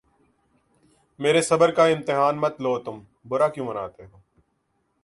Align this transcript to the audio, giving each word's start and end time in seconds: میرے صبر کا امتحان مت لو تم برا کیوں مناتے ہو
میرے 1.19 1.41
صبر 1.49 1.69
کا 1.77 1.85
امتحان 1.95 2.35
مت 2.41 2.55
لو 2.63 2.73
تم 2.85 2.95
برا 3.29 3.47
کیوں 3.53 3.65
مناتے 3.67 4.03
ہو 4.11 4.17